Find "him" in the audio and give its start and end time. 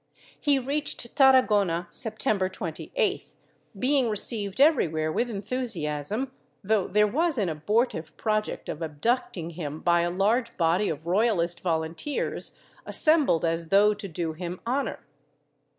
9.51-9.79, 14.33-14.59